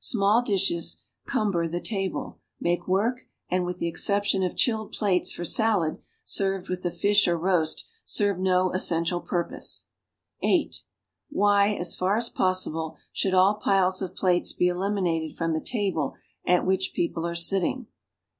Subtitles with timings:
[0.00, 5.30] Small dishes cumber the table, make work, and, with the ex ception of chilled plates
[5.30, 9.86] for salad served with the fish or roast, serve no essential purpose.
[10.42, 10.82] (8)
[11.28, 16.16] "Why, as far as possilile, should all piles of plates be eliminated from the table
[16.44, 17.86] at which people are sitting?